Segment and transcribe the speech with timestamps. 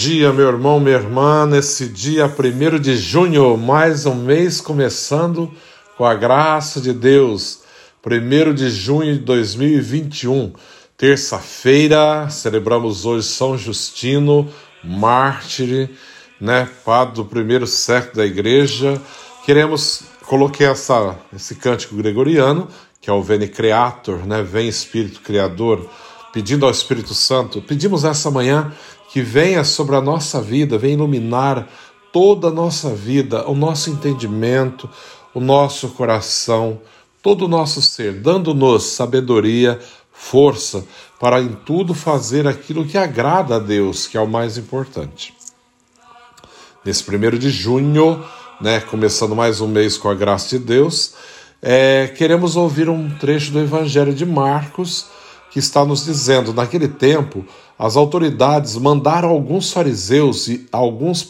[0.00, 1.44] dia, meu irmão, minha irmã.
[1.44, 5.50] Nesse dia 1 de junho, mais um mês começando
[5.96, 7.62] com a graça de Deus.
[8.06, 10.52] 1 de junho de 2021,
[10.96, 14.48] terça-feira, celebramos hoje São Justino,
[14.84, 15.90] mártir,
[16.40, 19.02] né, padre do primeiro século da igreja.
[19.44, 22.68] Queremos coloquei essa, esse cântico gregoriano,
[23.00, 25.90] que é o Veni Creator, né, vem Espírito Criador,
[26.32, 27.60] pedindo ao Espírito Santo.
[27.60, 28.72] Pedimos essa manhã
[29.18, 31.68] que venha sobre a nossa vida, venha iluminar
[32.12, 34.88] toda a nossa vida, o nosso entendimento,
[35.34, 36.80] o nosso coração,
[37.20, 39.80] todo o nosso ser, dando-nos sabedoria,
[40.12, 40.84] força
[41.18, 45.34] para em tudo fazer aquilo que agrada a Deus, que é o mais importante.
[46.84, 48.24] Nesse primeiro de junho,
[48.60, 51.14] né, começando mais um mês com a graça de Deus,
[51.60, 55.06] é, queremos ouvir um trecho do Evangelho de Marcos
[55.58, 57.44] que está nos dizendo: naquele tempo,
[57.76, 61.28] as autoridades mandaram alguns fariseus e alguns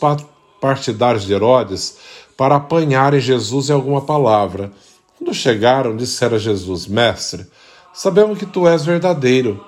[0.61, 1.97] partidários de Herodes
[2.37, 4.71] para apanharem Jesus em alguma palavra.
[5.17, 7.47] Quando chegaram, disseram a Jesus: Mestre,
[7.95, 9.65] sabemos que tu és verdadeiro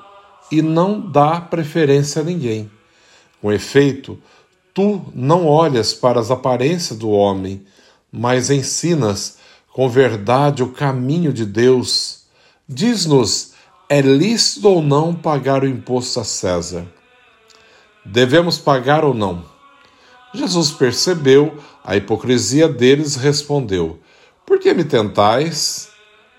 [0.52, 2.70] e não dá preferência a ninguém.
[3.40, 4.18] Com efeito,
[4.74, 7.62] tu não olhas para as aparências do homem,
[8.12, 9.38] mas ensinas
[9.72, 12.24] com verdade o caminho de Deus.
[12.68, 13.49] Diz-nos
[13.90, 16.86] é lícito ou não pagar o imposto a César?
[18.06, 19.44] Devemos pagar ou não?
[20.32, 23.98] Jesus percebeu a hipocrisia deles e respondeu:
[24.46, 25.90] Por que me tentais?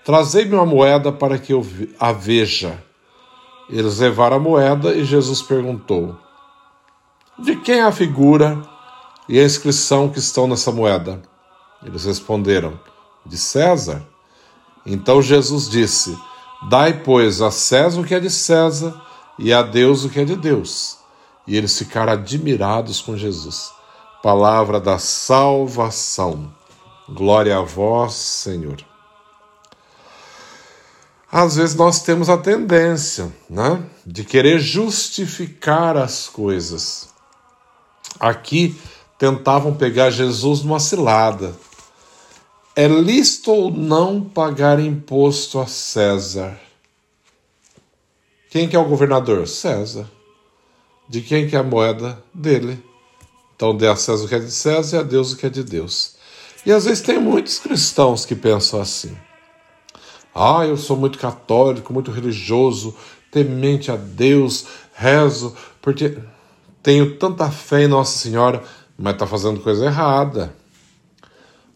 [0.02, 1.64] Trazei-me uma moeda para que eu
[2.00, 2.82] a veja.
[3.68, 6.18] Eles levaram a moeda e Jesus perguntou:
[7.38, 8.62] De quem é a figura
[9.28, 11.20] e a inscrição que estão nessa moeda?
[11.84, 12.80] Eles responderam:
[13.26, 14.02] De César.
[14.86, 16.16] Então Jesus disse:
[16.68, 18.94] Dai, pois, a César o que é de César
[19.38, 20.98] e a Deus o que é de Deus.
[21.46, 23.72] E eles ficaram admirados com Jesus.
[24.22, 26.52] Palavra da salvação.
[27.08, 28.76] Glória a vós, Senhor.
[31.30, 37.08] Às vezes nós temos a tendência, né, de querer justificar as coisas.
[38.20, 38.78] Aqui
[39.18, 41.54] tentavam pegar Jesus numa cilada
[42.74, 46.58] é lícito ou não pagar imposto a César?
[48.50, 49.46] Quem que é o governador?
[49.46, 50.10] César.
[51.08, 52.22] De quem que é a moeda?
[52.32, 52.82] Dele.
[53.54, 55.50] Então dê a César o que é de César e a Deus o que é
[55.50, 56.16] de Deus.
[56.64, 59.16] E às vezes tem muitos cristãos que pensam assim.
[60.34, 62.96] Ah, eu sou muito católico, muito religioso,
[63.30, 66.16] temente a Deus, rezo, porque
[66.82, 68.62] tenho tanta fé em Nossa Senhora,
[68.96, 70.54] mas está fazendo coisa errada.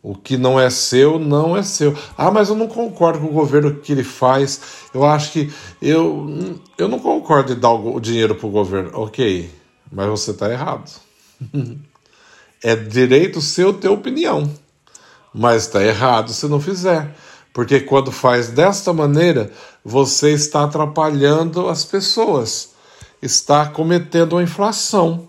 [0.08, 1.92] O que não é seu, não é seu.
[2.16, 4.60] Ah, mas eu não concordo com o governo que ele faz.
[4.94, 5.52] Eu acho que.
[5.82, 8.92] Eu, eu não concordo de dar o dinheiro para o governo.
[8.94, 9.50] Ok,
[9.90, 10.88] mas você está errado.
[12.62, 14.48] é direito seu ter opinião.
[15.34, 17.12] Mas está errado se não fizer.
[17.52, 19.50] Porque quando faz desta maneira,
[19.84, 22.74] você está atrapalhando as pessoas,
[23.20, 25.26] está cometendo uma inflação.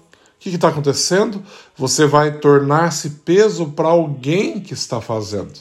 [0.50, 1.44] Que está acontecendo?
[1.76, 5.54] Você vai tornar-se peso para alguém que está fazendo.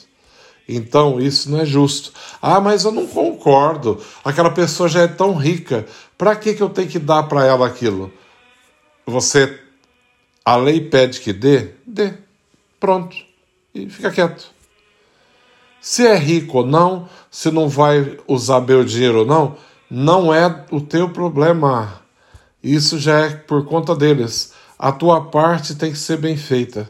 [0.67, 2.13] Então, isso não é justo.
[2.41, 4.01] Ah, mas eu não concordo.
[4.23, 5.85] Aquela pessoa já é tão rica.
[6.17, 8.11] Para que, que eu tenho que dar para ela aquilo?
[9.05, 9.59] Você.
[10.43, 11.71] A lei pede que dê?
[11.85, 12.13] Dê.
[12.79, 13.15] Pronto.
[13.73, 14.51] E fica quieto.
[15.81, 19.57] Se é rico ou não, se não vai usar o dinheiro ou não,
[19.89, 22.01] não é o teu problema.
[22.63, 26.89] Isso já é por conta deles a tua parte tem que ser bem feita.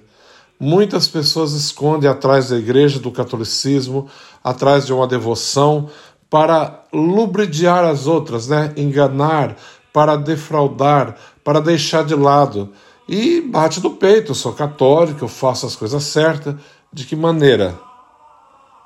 [0.60, 4.08] Muitas pessoas escondem atrás da igreja, do catolicismo,
[4.44, 5.90] atrás de uma devoção,
[6.30, 8.74] para lubridiar as outras, né?
[8.76, 9.56] enganar,
[9.94, 12.74] para defraudar, para deixar de lado.
[13.08, 16.56] E bate do peito, eu sou católico, eu faço as coisas certas.
[16.92, 17.80] De que maneira?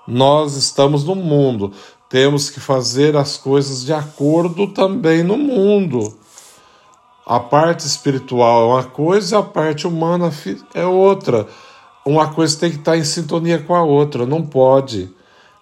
[0.07, 1.71] Nós estamos no mundo,
[2.09, 6.18] temos que fazer as coisas de acordo também no mundo.
[7.31, 10.30] A parte espiritual é uma coisa, a parte humana
[10.74, 11.48] é outra.
[12.06, 15.10] Uma coisa tem que estar em sintonia com a outra, não pode.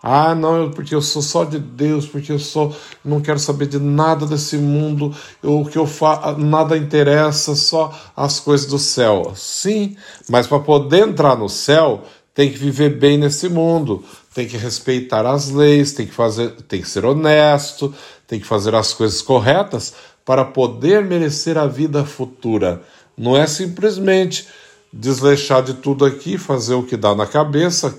[0.02, 2.76] Ah, não, porque eu sou só de Deus, porque eu sou,
[3.06, 8.40] não quero saber de nada desse mundo, o que eu faço, nada interessa, só as
[8.40, 9.34] coisas do céu.
[9.36, 9.96] Sim,
[10.28, 12.02] mas para poder entrar no céu,
[12.34, 16.82] tem que viver bem nesse mundo, tem que respeitar as leis, tem que fazer, tem
[16.82, 17.94] que ser honesto,
[18.26, 19.94] tem que fazer as coisas corretas
[20.30, 22.84] para poder merecer a vida futura.
[23.18, 24.48] Não é simplesmente
[24.94, 27.98] desleixar de tudo aqui, fazer o que dá na cabeça,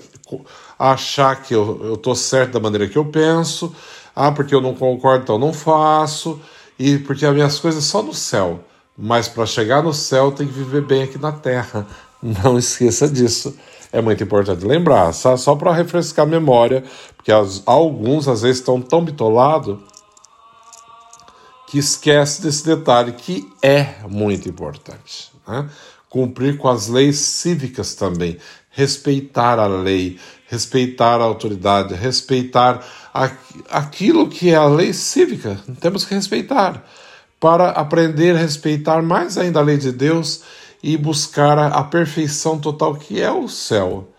[0.79, 3.75] achar que eu estou certo da maneira que eu penso,
[4.15, 6.39] ah, porque eu não concordo, então não faço,
[6.79, 8.61] e porque as minhas coisas só no céu.
[8.97, 11.85] Mas para chegar no céu tem que viver bem aqui na terra.
[12.23, 13.57] Não esqueça disso.
[13.91, 16.83] É muito importante lembrar, só, só para refrescar a memória,
[17.17, 19.79] porque as, alguns às vezes estão tão bitolados
[21.71, 25.31] que esquece desse detalhe que é muito importante.
[25.47, 25.69] Né?
[26.09, 28.37] Cumprir com as leis cívicas também,
[28.71, 30.19] respeitar a lei,
[30.49, 32.85] respeitar a autoridade, respeitar
[33.69, 35.57] aquilo que é a lei cívica.
[35.79, 36.85] Temos que respeitar
[37.39, 40.41] para aprender a respeitar mais ainda a lei de Deus
[40.83, 44.09] e buscar a perfeição total que é o céu.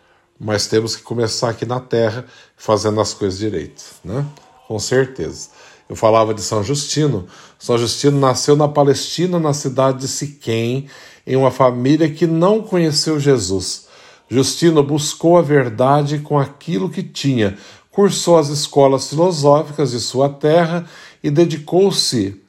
[0.41, 2.25] Mas temos que começar aqui na terra
[2.57, 4.25] fazendo as coisas direito, né?
[4.67, 5.51] Com certeza.
[5.93, 7.27] Eu falava de São Justino.
[7.59, 10.87] São Justino nasceu na Palestina, na cidade de Siquém,
[11.27, 13.89] em uma família que não conheceu Jesus.
[14.27, 17.59] Justino buscou a verdade com aquilo que tinha,
[17.91, 20.87] cursou as escolas filosóficas de sua terra
[21.23, 22.41] e dedicou-se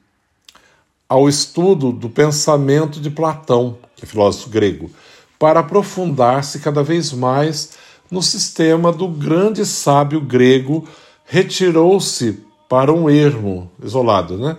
[1.06, 4.90] ao estudo do pensamento de Platão, que é filósofo grego,
[5.38, 7.72] para aprofundar-se cada vez mais
[8.10, 10.88] no sistema do grande sábio grego,
[11.26, 14.56] retirou-se para um ermo isolado, né?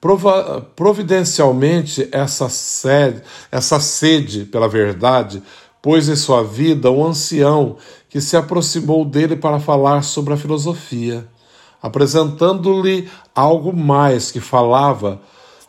[0.00, 5.42] Prova providencialmente essa sede, essa sede pela verdade
[5.82, 7.76] pôs em sua vida um ancião
[8.08, 11.26] que se aproximou dele para falar sobre a filosofia,
[11.82, 15.20] apresentando-lhe algo mais que falava,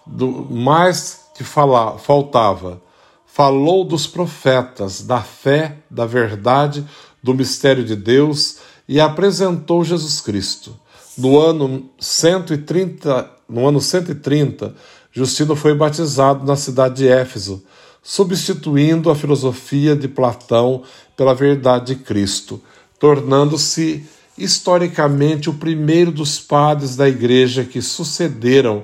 [0.06, 2.82] do mais que fala, faltava.
[3.26, 6.86] Falou dos profetas, da fé, da verdade,
[7.24, 8.58] do mistério de Deus
[8.88, 10.78] e apresentou Jesus Cristo.
[11.18, 14.74] No ano 130, no ano 130,
[15.12, 17.64] Justino foi batizado na cidade de Éfeso
[18.02, 20.84] substituindo a filosofia de Platão
[21.16, 22.62] pela verdade de Cristo,
[23.00, 24.06] tornando-se
[24.38, 28.84] historicamente o primeiro dos padres da Igreja que sucederam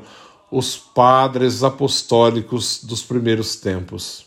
[0.51, 4.25] os padres apostólicos dos primeiros tempos.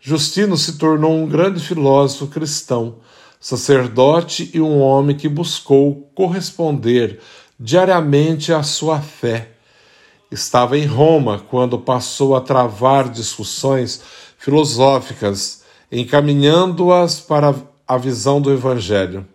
[0.00, 2.96] Justino se tornou um grande filósofo cristão,
[3.40, 7.18] sacerdote e um homem que buscou corresponder
[7.58, 9.52] diariamente à sua fé
[10.30, 14.00] estava em Roma quando passou a travar discussões
[14.38, 17.54] filosóficas, encaminhando-as para
[17.86, 19.26] a visão do Evangelho.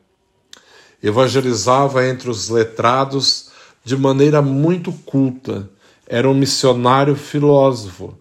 [1.03, 3.51] Evangelizava entre os letrados
[3.83, 5.69] de maneira muito culta.
[6.07, 8.17] Era um missionário filósofo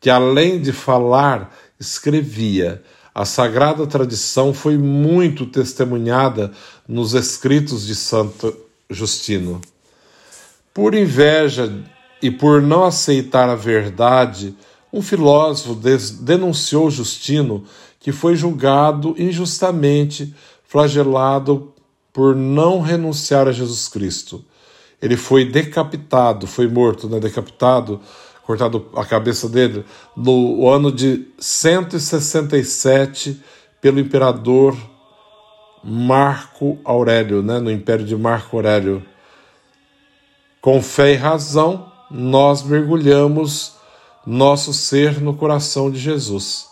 [0.00, 2.82] que, além de falar, escrevia.
[3.16, 6.52] A sagrada tradição foi muito testemunhada
[6.86, 8.54] nos escritos de Santo
[8.90, 9.58] Justino.
[10.74, 11.72] Por inveja
[12.20, 14.54] e por não aceitar a verdade,
[14.92, 15.74] um filósofo
[16.20, 17.64] denunciou Justino,
[17.98, 20.34] que foi julgado injustamente,
[20.68, 21.72] flagelado
[22.12, 24.44] por não renunciar a Jesus Cristo.
[25.00, 27.18] Ele foi decapitado, foi morto, né?
[27.18, 27.98] decapitado,
[28.46, 29.84] cortado a cabeça dele,
[30.16, 33.42] no ano de 167
[33.80, 34.76] pelo imperador
[35.82, 37.58] Marco Aurélio, né?
[37.58, 39.02] no império de Marco Aurélio.
[40.60, 43.74] Com fé e razão, nós mergulhamos
[44.24, 46.68] nosso ser no coração de Jesus,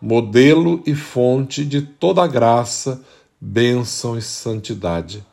[0.00, 3.02] modelo e fonte de toda graça,
[3.40, 5.24] bênção e santidade.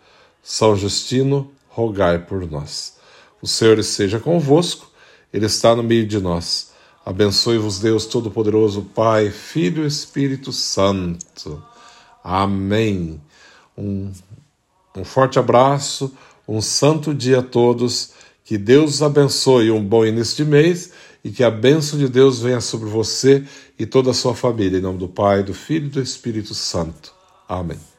[0.41, 2.97] São Justino, rogai por nós.
[3.41, 4.86] O Senhor esteja convosco,
[5.37, 6.71] Ele está no meio de nós.
[7.05, 11.63] Abençoe-vos, Deus Todo-Poderoso, Pai, Filho e Espírito Santo.
[12.23, 13.21] Amém.
[13.77, 14.11] Um,
[14.95, 16.11] um forte abraço,
[16.47, 18.13] um santo dia a todos
[18.43, 20.91] que Deus os abençoe um bom início de mês
[21.23, 23.43] e que a bênção de Deus venha sobre você
[23.77, 24.79] e toda a sua família.
[24.79, 27.13] Em nome do Pai, do Filho e do Espírito Santo.
[27.47, 27.96] Amém.